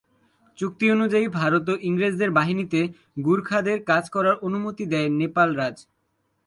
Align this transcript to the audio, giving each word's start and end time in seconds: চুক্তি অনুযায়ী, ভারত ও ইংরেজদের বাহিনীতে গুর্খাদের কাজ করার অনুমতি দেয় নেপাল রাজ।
চুক্তি 0.57 0.85
অনুযায়ী, 0.91 1.25
ভারত 1.39 1.65
ও 1.69 1.75
ইংরেজদের 1.81 2.29
বাহিনীতে 2.31 2.81
গুর্খাদের 3.25 3.77
কাজ 3.83 4.03
করার 4.09 4.35
অনুমতি 4.47 4.83
দেয় 4.85 5.09
নেপাল 5.19 5.49
রাজ। 5.55 5.77